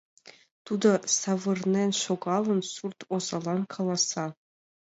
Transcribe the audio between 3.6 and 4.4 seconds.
каласа: